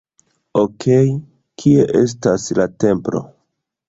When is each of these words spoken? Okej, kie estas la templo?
Okej, 0.59 1.11
kie 1.63 1.83
estas 1.99 2.47
la 2.61 2.67
templo? 2.85 3.23